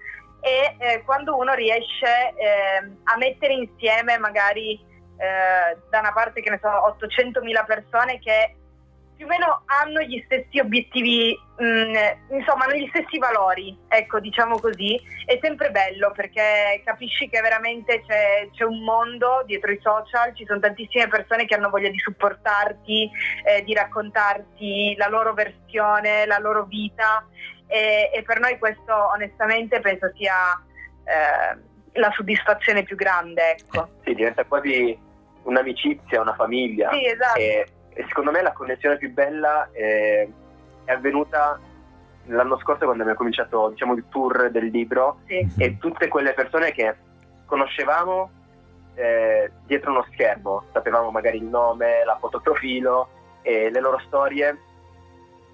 e 0.41 0.75
eh, 0.77 1.03
quando 1.03 1.37
uno 1.37 1.53
riesce 1.53 2.33
eh, 2.35 2.91
a 3.03 3.17
mettere 3.17 3.53
insieme 3.53 4.17
magari 4.17 4.73
eh, 4.73 5.77
da 5.89 5.99
una 5.99 6.13
parte 6.13 6.41
che 6.41 6.49
ne 6.49 6.59
so 6.61 6.69
800.000 6.69 7.65
persone 7.65 8.19
che 8.19 8.55
più 9.17 9.25
o 9.25 9.29
meno 9.29 9.63
hanno 9.65 10.01
gli 10.01 10.21
stessi 10.25 10.59
obiettivi, 10.59 11.35
mh, 11.57 12.35
insomma 12.35 12.65
hanno 12.65 12.75
gli 12.75 12.87
stessi 12.89 13.17
valori, 13.17 13.75
ecco 13.87 14.19
diciamo 14.19 14.59
così, 14.59 14.95
è 15.25 15.39
sempre 15.41 15.71
bello 15.71 16.11
perché 16.11 16.83
capisci 16.85 17.27
che 17.27 17.41
veramente 17.41 18.03
c'è, 18.05 18.47
c'è 18.51 18.63
un 18.63 18.83
mondo 18.83 19.41
dietro 19.47 19.71
i 19.71 19.79
social, 19.81 20.35
ci 20.35 20.45
sono 20.45 20.59
tantissime 20.59 21.07
persone 21.07 21.45
che 21.45 21.55
hanno 21.55 21.71
voglia 21.71 21.89
di 21.89 21.97
supportarti, 21.97 23.09
eh, 23.43 23.63
di 23.63 23.73
raccontarti 23.73 24.95
la 24.97 25.07
loro 25.07 25.33
versione, 25.33 26.27
la 26.27 26.37
loro 26.37 26.65
vita 26.65 27.25
e, 27.67 28.09
e 28.13 28.23
per 28.23 28.39
noi 28.39 28.57
questo 28.57 28.93
onestamente 29.13 29.79
penso 29.79 30.11
sia 30.15 30.59
eh, 31.03 31.99
la 31.99 32.11
soddisfazione 32.15 32.83
più 32.83 32.95
grande. 32.95 33.51
Ecco. 33.51 33.89
Sì, 34.03 34.13
diventa 34.13 34.43
quasi 34.45 34.97
un'amicizia, 35.43 36.21
una 36.21 36.35
famiglia. 36.35 36.89
Sì, 36.91 37.05
esatto. 37.05 37.39
E, 37.39 37.67
e 37.93 38.05
secondo 38.07 38.31
me 38.31 38.41
la 38.41 38.53
connessione 38.53 38.97
più 38.97 39.11
bella 39.11 39.69
è, 39.71 40.27
è 40.85 40.91
avvenuta 40.91 41.59
l'anno 42.25 42.57
scorso 42.59 42.83
quando 42.83 43.03
abbiamo 43.03 43.17
cominciato 43.17 43.69
diciamo, 43.69 43.93
il 43.93 44.05
tour 44.09 44.51
del 44.51 44.65
libro 44.65 45.19
Sì. 45.27 45.47
e 45.57 45.77
tutte 45.77 46.07
quelle 46.09 46.33
persone 46.33 46.71
che 46.71 46.95
conoscevamo 47.45 48.31
eh, 48.95 49.51
dietro 49.65 49.91
uno 49.91 50.05
schermo, 50.11 50.65
sapevamo 50.73 51.11
magari 51.11 51.37
il 51.37 51.45
nome, 51.45 52.03
la 52.03 52.17
fotoprofilo 52.19 53.09
e 53.43 53.69
le 53.69 53.79
loro 53.79 53.99
storie, 54.05 54.57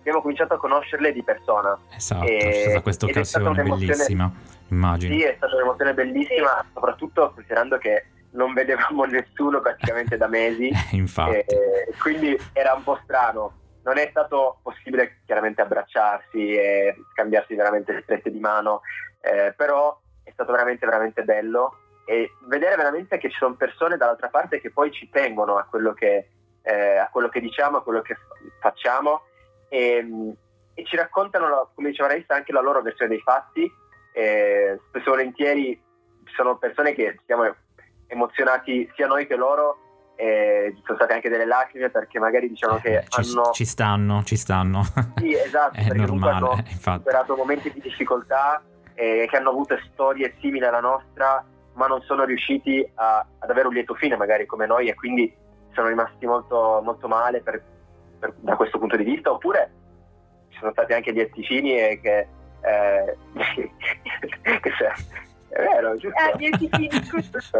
abbiamo 0.04 0.22
cominciato 0.22 0.54
a 0.56 0.58
conoscerle 0.58 1.14
di 1.14 1.24
persona. 1.24 1.78
Esatto, 1.96 2.26
E- 2.26 2.38
c'è 2.38 2.62
stata 2.62 2.82
questa 2.82 3.06
è 3.08 3.10
occasione 3.10 3.64
bellissima, 3.64 4.32
immagino. 4.68 5.16
Sì, 5.16 5.24
è 5.24 5.34
stata 5.38 5.56
un'emozione 5.56 5.94
bellissima, 5.94 6.66
soprattutto 6.74 7.32
considerando 7.34 7.78
che 7.78 8.06
non 8.32 8.54
vedevamo 8.54 9.06
nessuno 9.06 9.62
praticamente 9.62 10.18
da 10.18 10.28
mesi. 10.28 10.70
Infatti. 10.92 11.38
Eh, 11.38 11.94
quindi 12.02 12.38
era 12.52 12.74
un 12.74 12.84
po' 12.84 13.00
strano. 13.04 13.60
Non 13.84 13.98
è 13.98 14.08
stato 14.10 14.60
possibile 14.62 15.20
chiaramente 15.26 15.62
abbracciarsi 15.62 16.54
e 16.54 16.96
scambiarsi 17.14 17.56
veramente 17.56 18.02
strette 18.04 18.32
di 18.32 18.40
mano, 18.40 18.82
eh, 19.22 19.54
però 19.56 19.98
è 20.24 20.32
stato 20.32 20.52
veramente 20.52 20.86
veramente 20.86 21.24
bello 21.24 21.78
e 22.06 22.32
vedere 22.48 22.76
veramente 22.76 23.18
che 23.18 23.30
ci 23.30 23.38
sono 23.38 23.56
persone 23.56 23.98
dall'altra 23.98 24.28
parte 24.28 24.60
che 24.60 24.72
poi 24.72 24.92
ci 24.92 25.10
tengono 25.10 25.58
a 25.58 25.64
quello 25.64 25.94
che, 25.94 26.28
eh, 26.62 26.98
a 26.98 27.10
quello 27.10 27.28
che 27.28 27.42
diciamo, 27.42 27.78
a 27.78 27.84
quello 27.84 28.02
che 28.02 28.16
facciamo 28.62 29.24
e, 29.74 30.36
e 30.76 30.86
ci 30.86 30.96
raccontano, 30.96 31.70
come 31.74 31.90
diceva 31.90 32.10
Raissa, 32.10 32.36
anche 32.36 32.52
la 32.52 32.62
loro 32.62 32.82
versione 32.82 33.10
dei 33.10 33.22
fatti. 33.22 33.72
Eh, 34.14 34.80
spesso 34.90 35.08
e 35.08 35.10
volentieri 35.10 35.82
ci 36.26 36.34
sono 36.36 36.58
persone 36.58 36.94
che 36.94 37.20
siamo 37.26 37.52
emozionati 38.08 38.88
sia 38.96 39.08
noi 39.08 39.26
che 39.26 39.36
loro 39.36 39.78
e 40.16 40.72
ci 40.76 40.82
sono 40.86 40.98
state 41.00 41.14
anche 41.14 41.30
delle 41.30 41.46
lacrime 41.48 41.90
perché 41.90 42.20
magari 42.20 42.48
diciamo 42.48 42.78
che 42.78 42.98
Eh, 42.98 43.06
ci, 43.08 43.20
hanno 43.22 43.50
ci 43.52 43.66
stanno, 43.66 44.24
ci 44.24 44.36
stanno. 44.38 44.84
sì, 45.18 45.34
esatto, 45.34 45.80
È 45.82 45.92
normale, 45.96 46.36
hanno 46.36 46.52
eh, 46.54 46.70
infatti. 46.70 46.98
superato 47.00 47.36
momenti 47.36 47.72
di 47.72 47.82
difficoltà 47.82 48.62
e 48.94 49.26
che 49.28 49.38
hanno 49.38 49.50
avuto 49.50 49.76
storie 49.92 50.36
simili 50.40 50.66
alla 50.66 50.80
nostra 50.82 51.44
ma 51.74 51.88
non 51.88 52.02
sono 52.04 52.24
riusciti 52.26 52.88
a- 52.94 53.26
ad 53.40 53.50
avere 53.50 53.66
un 53.68 53.74
lieto 53.74 53.96
fine 53.96 54.16
magari 54.16 54.46
come 54.46 54.68
noi 54.68 54.90
e 54.90 54.94
quindi 54.94 55.34
sono 55.74 55.88
rimasti 55.88 56.28
molto, 56.28 56.82
molto 56.84 57.08
male 57.08 57.42
per- 57.42 57.64
per- 58.24 58.34
da 58.38 58.56
questo 58.56 58.80
punto 58.80 58.96
di 58.96 59.04
vista 59.04 59.32
oppure 59.32 59.72
ci 60.50 60.60
sono 60.60 60.72
stati 60.72 60.94
anche 60.94 61.12
lieti 61.12 61.44
fini 61.44 61.78
e 61.78 62.00
che, 62.02 62.28
eh, 62.62 63.18
che 64.62 64.72
è 65.50 65.62
vero 65.62 65.96
giusto 65.98 66.18
Eh, 66.18 66.38
lieti 66.38 66.70
fini, 66.72 67.04
scusa. 67.04 67.60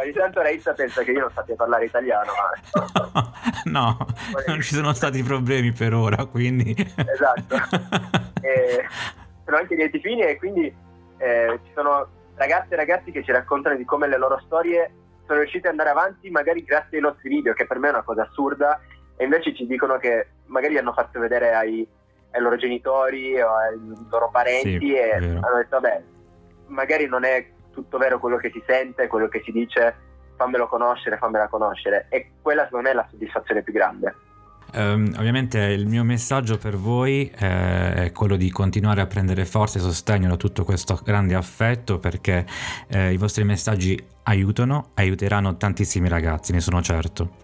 ogni 0.00 0.12
tanto 0.12 0.42
Raissa 0.42 0.74
pensa 0.74 1.02
che 1.02 1.12
io 1.12 1.20
non 1.20 1.30
sappia 1.32 1.54
parlare 1.56 1.86
italiano 1.86 2.32
ma 2.34 3.32
no, 3.64 3.96
non 4.46 4.60
ci 4.60 4.74
sono 4.74 4.92
stati 4.92 5.22
problemi 5.22 5.72
per 5.72 5.94
ora, 5.94 6.24
quindi... 6.26 6.74
Esatto. 6.76 7.56
Eh, 8.42 8.86
sono 9.44 9.56
anche 9.56 9.74
lieti 9.74 10.00
fini 10.00 10.20
e 10.20 10.36
quindi 10.36 10.66
eh, 11.18 11.60
ci 11.64 11.70
sono 11.74 12.08
ragazze 12.34 12.74
e 12.74 12.76
ragazzi 12.76 13.10
che 13.10 13.24
ci 13.24 13.32
raccontano 13.32 13.76
di 13.76 13.84
come 13.84 14.06
le 14.06 14.18
loro 14.18 14.38
storie 14.44 14.92
sono 15.26 15.38
riuscite 15.38 15.68
ad 15.68 15.78
andare 15.78 15.90
avanti 15.90 16.30
magari 16.30 16.62
grazie 16.62 16.98
ai 16.98 17.02
nostri 17.02 17.28
video, 17.28 17.54
che 17.54 17.66
per 17.66 17.78
me 17.78 17.88
è 17.88 17.92
una 17.92 18.02
cosa 18.02 18.22
assurda, 18.22 18.80
e 19.22 19.24
invece 19.24 19.54
ci 19.54 19.66
dicono 19.66 19.98
che 19.98 20.26
magari 20.46 20.76
hanno 20.76 20.92
fatto 20.92 21.20
vedere 21.20 21.54
ai, 21.54 21.86
ai 22.32 22.40
loro 22.40 22.56
genitori 22.56 23.40
o 23.40 23.54
ai 23.54 23.78
loro 24.10 24.30
parenti 24.32 24.78
Sì, 24.80 24.94
e 24.94 25.12
hanno 25.12 25.56
detto 25.56 25.78
vabbè, 25.78 26.02
magari 26.66 27.06
non 27.06 27.22
è 27.22 27.46
tutto 27.70 27.98
vero 27.98 28.18
quello 28.18 28.36
che 28.36 28.50
si 28.50 28.60
sente, 28.66 29.06
quello 29.06 29.28
che 29.28 29.40
si 29.44 29.52
dice, 29.52 29.94
fammelo 30.36 30.66
conoscere, 30.66 31.18
fammela 31.18 31.46
conoscere. 31.46 32.06
E 32.08 32.32
quella 32.42 32.64
secondo 32.64 32.86
me 32.86 32.90
è 32.90 32.96
la 32.96 33.06
soddisfazione 33.08 33.62
più 33.62 33.72
grande. 33.72 34.12
Ehm, 34.74 35.14
ovviamente 35.18 35.58
il 35.58 35.86
mio 35.86 36.02
messaggio 36.02 36.56
per 36.56 36.76
voi 36.76 37.30
eh, 37.38 37.94
è 38.06 38.12
quello 38.12 38.36
di 38.36 38.50
continuare 38.50 39.00
a 39.00 39.06
prendere 39.06 39.44
forza 39.44 39.78
e 39.78 39.82
sostegno 39.82 40.28
da 40.28 40.36
tutto 40.36 40.64
questo 40.64 40.98
grande 41.04 41.34
affetto 41.34 41.98
perché 41.98 42.46
eh, 42.88 43.12
i 43.12 43.16
vostri 43.16 43.44
messaggi 43.44 44.00
aiutano, 44.24 44.90
aiuteranno 44.94 45.56
tantissimi 45.56 46.08
ragazzi, 46.08 46.52
ne 46.52 46.60
sono 46.60 46.80
certo. 46.80 47.36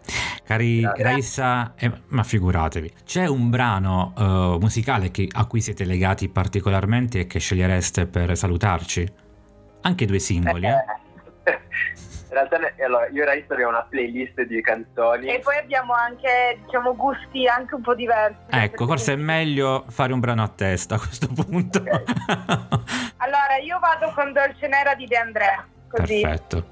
Cari 0.44 0.80
Grazie. 0.80 1.02
Raissa, 1.02 1.74
eh, 1.76 1.92
ma 2.08 2.22
figuratevi, 2.22 2.92
c'è 3.04 3.26
un 3.26 3.50
brano 3.50 4.14
eh, 4.16 4.58
musicale 4.60 5.10
che- 5.10 5.28
a 5.30 5.44
cui 5.46 5.60
siete 5.60 5.84
legati 5.84 6.28
particolarmente 6.28 7.20
e 7.20 7.26
che 7.26 7.38
scegliereste 7.38 8.06
per 8.06 8.36
salutarci? 8.36 9.06
Anche 9.82 10.06
due 10.06 10.18
singoli, 10.18 10.66
eh? 10.66 11.06
In 12.42 12.48
realtà 12.48 12.84
allora, 12.84 13.08
io 13.08 13.22
e 13.22 13.24
Raissa 13.26 13.52
abbiamo 13.54 13.70
una 13.72 13.82
playlist 13.88 14.40
di 14.42 14.60
canzoni. 14.62 15.26
E 15.28 15.40
poi 15.40 15.56
abbiamo 15.56 15.92
anche, 15.92 16.58
diciamo, 16.64 16.94
gusti 16.94 17.46
anche 17.48 17.74
un 17.74 17.82
po' 17.82 17.94
diversi. 17.94 18.36
Ecco, 18.50 18.86
forse 18.86 19.14
è 19.14 19.16
meglio 19.16 19.84
fare 19.88 20.12
un 20.12 20.20
brano 20.20 20.42
a 20.42 20.48
testa 20.48 20.94
a 20.94 20.98
questo 20.98 21.26
punto. 21.28 21.82
Allora, 23.20 23.56
io 23.62 23.78
vado 23.80 24.12
con 24.14 24.32
Dolce 24.32 24.68
Nera 24.68 24.94
di 24.94 25.06
De 25.06 25.16
André. 25.16 25.64
Così. 25.90 26.20
Perfetto. 26.20 26.64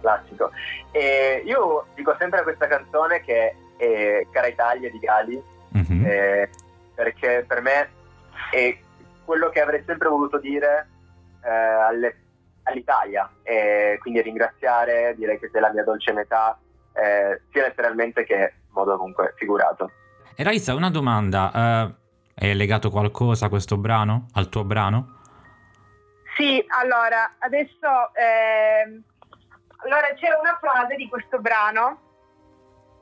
classico. 0.00 0.50
E 0.90 1.42
io 1.44 1.86
dico 1.94 2.14
sempre 2.18 2.42
questa 2.42 2.66
canzone 2.66 3.20
che 3.20 3.54
è 3.76 4.26
Cara 4.32 4.46
Italia 4.48 4.90
di 4.90 4.98
Gali, 4.98 5.40
Mhm. 5.68 6.04
eh, 6.06 6.50
perché 6.94 7.44
per 7.46 7.60
me 7.60 7.88
è 8.50 8.76
quello 9.24 9.48
che 9.50 9.60
avrei 9.60 9.82
sempre 9.86 10.08
voluto 10.08 10.38
dire 10.38 10.88
eh, 11.44 11.48
alle- 11.50 12.16
all'Italia, 12.64 13.30
e 13.42 13.98
quindi 14.00 14.22
ringraziare, 14.22 15.14
dire 15.16 15.38
che 15.38 15.48
sei 15.50 15.60
la 15.60 15.72
mia 15.72 15.84
dolce 15.84 16.12
metà, 16.12 16.58
eh, 16.92 17.42
sia 17.50 17.62
letteralmente 17.62 18.24
che 18.24 18.34
in 18.34 18.72
modo 18.72 18.96
comunque 18.96 19.34
figurato. 19.36 19.90
E 20.34 20.42
Raissa, 20.42 20.74
una 20.74 20.90
domanda. 20.90 21.52
eh, 21.54 22.00
è 22.34 22.54
legato 22.54 22.90
qualcosa 22.90 23.46
a 23.46 23.48
questo 23.48 23.76
brano? 23.76 24.26
Al 24.32 24.48
tuo 24.48 24.64
brano? 24.64 25.20
Sì, 26.36 26.64
allora, 26.80 27.34
adesso 27.38 28.14
ehm, 28.14 29.02
allora 29.84 30.08
c'è 30.14 30.28
una 30.40 30.58
frase 30.58 30.96
di 30.96 31.08
questo 31.08 31.38
brano 31.40 32.00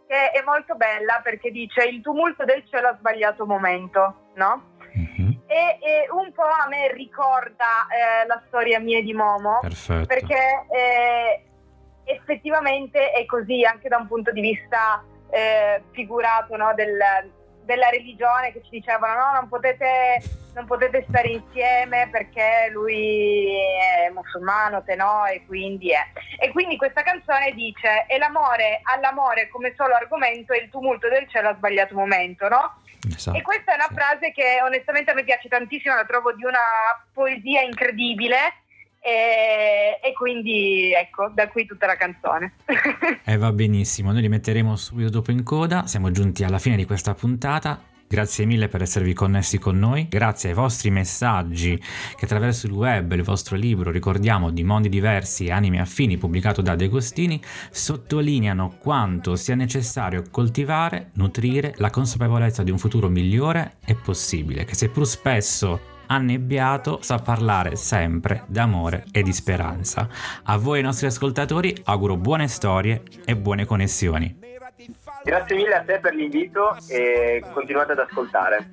che 0.08 0.32
è 0.32 0.42
molto 0.44 0.74
bella 0.74 1.20
perché 1.22 1.52
dice 1.52 1.84
il 1.84 2.00
tumulto 2.00 2.44
del 2.44 2.64
cielo 2.68 2.88
ha 2.88 2.96
sbagliato 2.98 3.46
momento, 3.46 4.32
no? 4.34 4.69
E, 5.50 5.78
e, 5.80 6.06
un 6.12 6.30
po' 6.30 6.44
a 6.44 6.68
me 6.68 6.92
ricorda 6.92 7.88
eh, 7.90 8.24
la 8.28 8.40
storia 8.46 8.78
mia 8.78 9.02
di 9.02 9.12
Momo. 9.12 9.58
Perfetto. 9.60 10.06
Perché 10.06 10.66
eh, 10.70 11.42
effettivamente 12.04 13.10
è 13.10 13.24
così 13.26 13.64
anche 13.64 13.88
da 13.88 13.96
un 13.96 14.06
punto 14.06 14.30
di 14.30 14.40
vista 14.40 15.02
eh, 15.30 15.82
figurato 15.90 16.56
no, 16.56 16.72
del, 16.76 16.96
della 17.64 17.88
religione 17.88 18.52
che 18.52 18.62
ci 18.62 18.70
dicevano 18.70 19.14
no, 19.14 19.32
non 19.32 19.48
potete, 19.48 20.22
non 20.54 20.66
potete 20.66 21.04
stare 21.08 21.28
insieme 21.28 22.08
perché 22.12 22.70
lui 22.72 23.56
è 24.06 24.08
musulmano, 24.10 24.84
te 24.84 24.94
no, 24.94 25.26
e 25.26 25.44
quindi 25.46 25.90
è. 25.90 26.06
E 26.38 26.52
quindi 26.52 26.76
questa 26.76 27.02
canzone 27.02 27.50
dice 27.54 28.06
e 28.06 28.18
l'amore 28.18 28.82
all'amore 28.84 29.48
come 29.48 29.74
solo 29.76 29.94
argomento 29.94 30.52
e 30.52 30.58
il 30.58 30.70
tumulto 30.70 31.08
del 31.08 31.28
cielo 31.28 31.48
ha 31.48 31.56
sbagliato 31.56 31.96
momento, 31.96 32.48
no? 32.48 32.82
Esatto, 33.08 33.38
e 33.38 33.42
questa 33.42 33.72
è 33.72 33.74
una 33.76 33.86
sì. 33.88 33.94
frase 33.94 34.32
che 34.32 34.60
onestamente 34.62 35.10
a 35.10 35.14
me 35.14 35.24
piace 35.24 35.48
tantissimo, 35.48 35.94
la 35.94 36.04
trovo 36.04 36.32
di 36.32 36.44
una 36.44 36.58
poesia 37.12 37.62
incredibile 37.62 38.36
e, 39.00 39.98
e, 40.02 40.12
quindi 40.12 40.92
ecco, 40.92 41.30
da 41.34 41.48
qui 41.48 41.64
tutta 41.64 41.86
la 41.86 41.96
canzone. 41.96 42.54
e 42.66 43.20
eh, 43.32 43.36
va 43.36 43.52
benissimo, 43.52 44.12
noi 44.12 44.20
li 44.20 44.28
metteremo 44.28 44.76
subito 44.76 45.08
dopo 45.08 45.30
in 45.30 45.42
coda, 45.42 45.86
siamo 45.86 46.10
giunti 46.10 46.44
alla 46.44 46.58
fine 46.58 46.76
di 46.76 46.84
questa 46.84 47.14
puntata. 47.14 47.89
Grazie 48.12 48.44
mille 48.44 48.66
per 48.66 48.82
esservi 48.82 49.12
connessi 49.12 49.58
con 49.58 49.78
noi, 49.78 50.08
grazie 50.08 50.48
ai 50.48 50.54
vostri 50.56 50.90
messaggi 50.90 51.80
che 52.16 52.24
attraverso 52.24 52.66
il 52.66 52.72
web, 52.72 53.12
il 53.12 53.22
vostro 53.22 53.54
libro, 53.54 53.92
ricordiamo, 53.92 54.50
di 54.50 54.64
mondi 54.64 54.88
diversi 54.88 55.44
e 55.44 55.52
anime 55.52 55.78
affini, 55.78 56.16
pubblicato 56.16 56.60
da 56.60 56.74
De 56.74 56.86
Agostini, 56.86 57.40
sottolineano 57.70 58.78
quanto 58.80 59.36
sia 59.36 59.54
necessario 59.54 60.24
coltivare, 60.28 61.10
nutrire 61.14 61.74
la 61.76 61.90
consapevolezza 61.90 62.64
di 62.64 62.72
un 62.72 62.78
futuro 62.78 63.08
migliore 63.08 63.76
e 63.84 63.94
possibile, 63.94 64.64
che 64.64 64.74
seppur 64.74 65.06
spesso 65.06 65.80
annebbiato 66.06 66.98
sa 67.02 67.20
parlare 67.20 67.76
sempre 67.76 68.42
d'amore 68.48 69.04
e 69.12 69.22
di 69.22 69.32
speranza. 69.32 70.08
A 70.42 70.56
voi 70.56 70.82
nostri 70.82 71.06
ascoltatori 71.06 71.76
auguro 71.84 72.16
buone 72.16 72.48
storie 72.48 73.04
e 73.24 73.36
buone 73.36 73.64
connessioni. 73.64 74.49
Grazie 75.22 75.56
mille 75.56 75.74
a 75.74 75.82
te 75.82 75.98
per 75.98 76.14
l'invito 76.14 76.76
e 76.88 77.42
continuate 77.52 77.92
ad 77.92 77.98
ascoltare. 77.98 78.68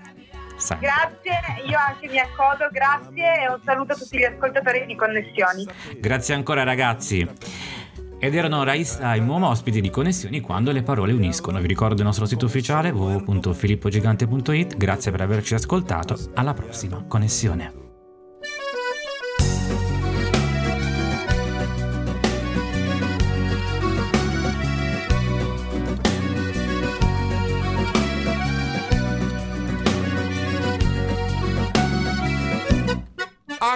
Sempre. 0.55 0.87
Grazie, 0.87 1.63
io 1.67 1.77
anche 1.77 2.07
mi 2.07 2.19
accodo, 2.19 2.67
grazie 2.71 3.43
e 3.43 3.47
un 3.47 3.59
saluto 3.63 3.93
a 3.93 3.95
tutti 3.95 4.17
gli 4.17 4.23
ascoltatori 4.23 4.85
di 4.87 4.95
Connessioni. 4.95 5.67
Grazie 5.99 6.33
ancora 6.33 6.63
ragazzi. 6.63 7.29
Ed 8.19 8.33
erano 8.33 8.63
Raissa 8.63 9.13
e 9.13 9.21
Momo 9.21 9.49
ospiti 9.49 9.79
di 9.79 9.91
Connessioni 9.91 10.41
quando 10.41 10.71
le 10.71 10.81
parole 10.81 11.13
uniscono. 11.13 11.59
Vi 11.59 11.67
ricordo 11.67 11.97
il 11.97 12.05
nostro 12.05 12.25
sito 12.25 12.45
ufficiale 12.45 12.89
www.filippogigante.it. 12.89 14.75
Grazie 14.75 15.11
per 15.11 15.21
averci 15.21 15.53
ascoltato. 15.53 16.17
Alla 16.33 16.53
prossima 16.53 17.05
Connessione. 17.07 17.86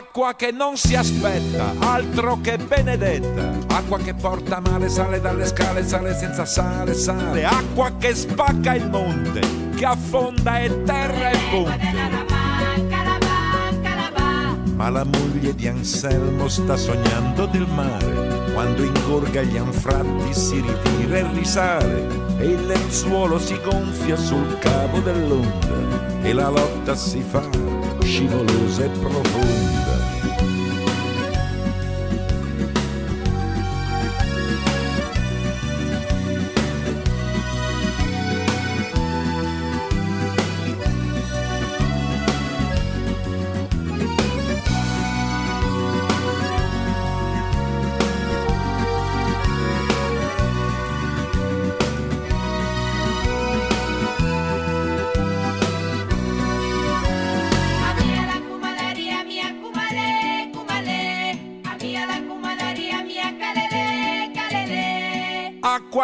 Acqua 0.02 0.34
che 0.34 0.52
non 0.52 0.78
si 0.78 0.96
aspetta, 0.96 1.76
altro 1.78 2.40
che 2.42 2.58
benedetta. 2.58 3.52
Acqua 3.68 4.00
che 4.00 4.16
porta 4.16 4.60
male, 4.60 4.90
sale 4.90 5.22
dalle 5.22 5.46
scale, 5.46 5.88
sale 5.88 6.18
senza 6.18 6.44
sale, 6.44 6.96
sale. 6.96 7.46
Acqua 7.46 7.92
che 8.00 8.16
spacca 8.16 8.74
il 8.74 8.90
monte, 8.90 9.42
che 9.76 9.86
affonda 9.86 10.60
e 10.60 10.84
terra 10.84 11.30
e 11.30 11.38
ponte. 11.52 11.90
Ma 14.74 14.90
la 14.90 15.04
moglie 15.04 15.54
di 15.54 15.68
Anselmo 15.68 16.48
sta 16.48 16.76
sognando 16.76 17.46
del 17.46 17.68
mare. 17.68 18.50
Quando 18.54 18.84
ingorga 18.84 19.44
gli 19.44 19.58
anfratti 19.58 20.34
si 20.34 20.62
ritira 20.62 21.18
e 21.18 21.28
risale. 21.34 22.08
E 22.40 22.48
il 22.48 22.66
lenzuolo 22.66 23.38
si 23.38 23.58
gonfia 23.64 24.16
sul 24.16 24.58
cavo 24.58 25.00
dell'onda. 25.00 26.24
E 26.24 26.34
la 26.34 26.50
lotta 26.50 26.96
si 26.96 27.22
fa 27.22 27.48
scivolosa 28.02 28.84
e 28.84 28.90
profonda. 28.90 29.61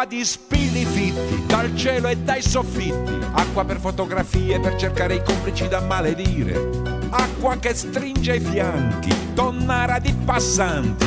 Di 0.08 0.24
spilli 0.24 0.86
fitti 0.86 1.44
dal 1.46 1.76
cielo 1.76 2.08
e 2.08 2.16
dai 2.16 2.40
soffitti, 2.40 3.18
acqua 3.32 3.64
per 3.64 3.78
fotografie 3.78 4.58
per 4.58 4.74
cercare 4.76 5.16
i 5.16 5.22
complici 5.22 5.68
da 5.68 5.80
maledire, 5.80 6.70
acqua 7.10 7.56
che 7.58 7.74
stringe 7.74 8.36
i 8.36 8.40
fianchi, 8.40 9.34
tonnara 9.34 9.98
di 9.98 10.14
passanti. 10.24 11.06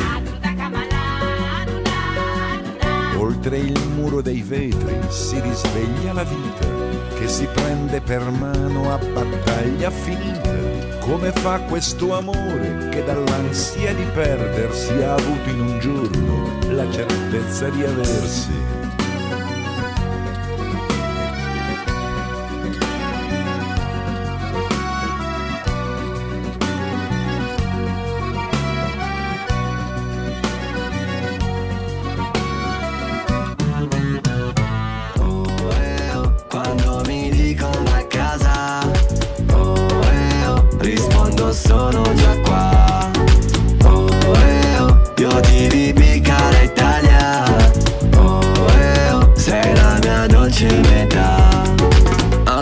Oltre 3.16 3.58
il 3.58 3.88
muro 3.88 4.20
dei 4.20 4.42
vetri 4.42 4.96
si 5.08 5.40
risveglia 5.40 6.12
la 6.12 6.24
vita 6.24 6.66
che 7.18 7.26
si 7.26 7.46
prende 7.46 8.00
per 8.00 8.22
mano 8.30 8.92
a 8.92 8.98
battaglia 8.98 9.90
finita. 9.90 10.50
Come 11.00 11.32
fa 11.32 11.58
questo 11.62 12.16
amore 12.16 12.88
che 12.90 13.02
dall'ansia 13.02 13.92
di 13.94 14.04
perdersi 14.14 14.92
ha 15.02 15.14
avuto 15.14 15.48
in 15.48 15.60
un 15.60 15.78
giorno 15.80 16.50
la 16.70 16.88
certezza 16.92 17.68
di 17.68 17.82
aversi? 17.82 18.81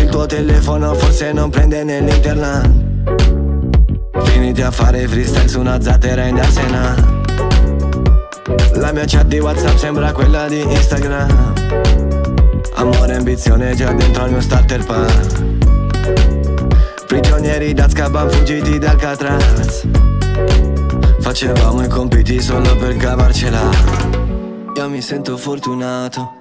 Il 0.00 0.08
tuo 0.10 0.26
telefono 0.26 0.94
forse 0.94 1.32
non 1.32 1.50
prende 1.50 1.84
nell'internet 1.84 2.82
Finiti 4.22 4.62
a 4.62 4.70
fare 4.70 5.06
freestyle 5.06 5.48
su 5.48 5.60
una 5.60 5.80
zattera 5.80 6.24
in 6.26 6.38
Arsena. 6.38 7.22
La 8.74 8.92
mia 8.92 9.04
chat 9.06 9.26
di 9.26 9.38
Whatsapp 9.38 9.76
sembra 9.76 10.12
quella 10.12 10.48
di 10.48 10.60
Instagram. 10.60 11.52
Amore 12.74 13.12
e 13.12 13.16
ambizione 13.16 13.74
già 13.74 13.92
dentro 13.92 14.24
al 14.24 14.30
mio 14.30 14.40
starter 14.40 14.84
pan 14.84 15.06
Prigionieri 17.06 17.72
d'Azkaban 17.72 18.28
fuggiti 18.30 18.78
dal 18.78 18.96
Catraz. 18.96 19.86
Facevamo 21.20 21.84
i 21.84 21.88
compiti 21.88 22.40
solo 22.40 22.76
per 22.76 22.96
cavarcela. 22.96 23.70
Io 24.76 24.88
mi 24.88 25.00
sento 25.00 25.36
fortunato 25.36 26.32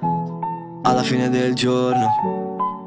Alla 0.82 1.04
fine 1.04 1.30
del 1.30 1.54
giorno 1.54 2.33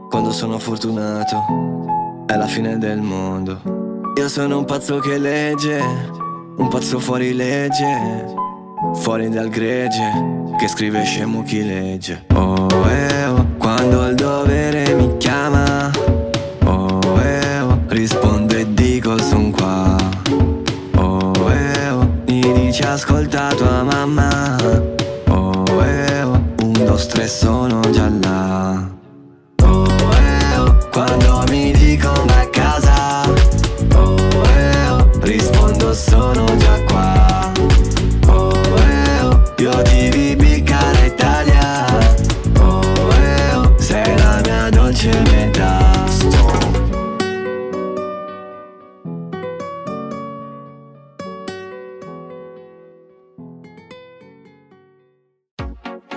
Quando 0.08 0.32
sono 0.32 0.58
fortunato 0.58 2.24
È 2.26 2.36
la 2.36 2.46
fine 2.46 2.78
del 2.78 3.00
mondo 3.00 3.84
io 4.16 4.28
sono 4.30 4.56
un 4.56 4.64
pazzo 4.64 4.98
che 4.98 5.18
legge 5.18 6.24
un 6.58 6.68
pazzo 6.68 6.98
fuori 6.98 7.34
legge, 7.34 8.24
fuori 8.94 9.28
dal 9.28 9.48
gregge, 9.50 10.54
che 10.58 10.68
scrive 10.68 11.04
scemo 11.04 11.42
chi 11.42 11.62
legge. 11.62 12.24
Oh, 12.32 12.66
eh, 12.88 13.26
oh, 13.26 13.46
quando 13.58 14.08
il 14.08 14.14
dovere 14.14 14.94
mi 14.94 15.16
chiama, 15.18 15.90
oh, 16.64 17.20
eh, 17.20 17.60
oh, 17.60 17.82
rispondo 17.88 18.56
e 18.56 18.72
dico 18.72 19.18
son 19.18 19.50
qua. 19.50 19.96
Oh, 20.96 21.32
eh, 21.50 21.90
oh, 21.90 22.08
mi 22.26 22.52
dice 22.54 22.86
ascolta 22.86 23.48
tua 23.48 23.82
mamma, 23.82 24.56
oh, 25.28 25.84
eh, 25.84 26.22
oh, 26.22 26.40
un, 26.62 26.72
due, 26.72 27.06
tre 27.06 27.26
sono 27.28 27.80
già 27.90 28.08
là. 28.08 28.95
Oh, 30.98 31.04
eh, 31.04 31.28
oh, 31.28 31.75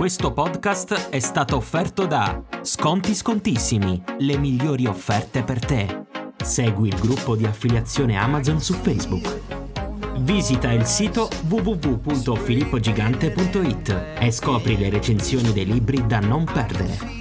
Questo 0.10 0.34
podcast 0.34 1.10
è 1.10 1.20
stato 1.20 1.56
offerto 1.56 2.08
da 2.08 2.42
Sconti 2.64 3.14
Scontissimi, 3.14 4.02
le 4.18 4.40
migliori 4.40 4.88
offerte 4.88 5.44
per 5.44 5.64
te. 5.64 6.06
Segui 6.36 6.88
il 6.88 7.00
gruppo 7.00 7.36
di 7.36 7.46
affiliazione 7.46 8.18
Amazon 8.18 8.60
su 8.60 8.74
Facebook. 8.74 9.40
Visita 10.22 10.72
il 10.72 10.88
sito 10.88 11.30
www.filippogigante.it 11.48 14.16
e 14.18 14.32
scopri 14.32 14.80
le 14.80 14.90
recensioni 14.90 15.54
dei 15.54 15.66
libri 15.66 16.04
da 16.08 16.18
non 16.18 16.44
perdere. 16.44 17.19